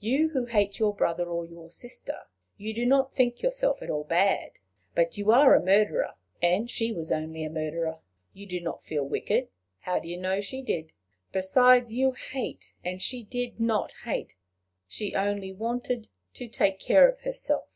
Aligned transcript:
You 0.00 0.30
who 0.30 0.46
hate 0.46 0.80
your 0.80 0.92
brother 0.92 1.28
or 1.28 1.44
your 1.46 1.70
sister 1.70 2.22
you 2.56 2.74
do 2.74 2.84
not 2.84 3.14
think 3.14 3.42
yourself 3.42 3.80
at 3.80 3.88
all 3.88 4.02
bad! 4.02 4.50
But 4.96 5.16
you 5.16 5.30
are 5.30 5.54
a 5.54 5.64
murderer, 5.64 6.14
and 6.42 6.68
she 6.68 6.90
was 6.90 7.12
only 7.12 7.44
a 7.44 7.48
murderer. 7.48 8.00
You 8.32 8.46
do 8.46 8.60
not 8.60 8.82
feel 8.82 9.04
wicked? 9.04 9.50
How 9.82 10.00
do 10.00 10.08
you 10.08 10.16
know 10.16 10.40
she 10.40 10.62
did? 10.62 10.90
Besides, 11.30 11.94
you 11.94 12.10
hate, 12.10 12.74
and 12.84 13.00
she 13.00 13.22
did 13.22 13.60
not 13.60 13.92
hate; 14.02 14.34
she 14.88 15.14
only 15.14 15.52
wanted 15.52 16.08
to 16.34 16.48
take 16.48 16.80
care 16.80 17.08
of 17.08 17.20
herself. 17.20 17.68